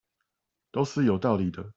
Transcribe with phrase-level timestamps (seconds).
[0.71, 1.69] 都是有道理的